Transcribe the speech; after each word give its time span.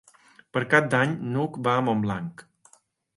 Per 0.55 0.61
Cap 0.71 0.87
d'Any 0.93 1.13
n'Hug 1.35 1.59
va 1.67 1.75
a 1.81 1.83
Montblanc. 1.91 2.43